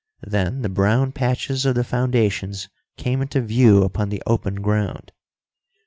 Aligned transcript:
Then 0.25 0.63
the 0.63 0.67
brown 0.69 1.11
patches 1.11 1.63
of 1.63 1.75
the 1.75 1.83
foundations 1.83 2.69
came 2.97 3.21
into 3.21 3.39
view 3.39 3.83
upon 3.83 4.09
the 4.09 4.23
open 4.25 4.55
ground. 4.55 5.11